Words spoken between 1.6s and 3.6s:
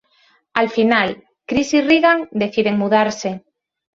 y Regan deciden mudarse.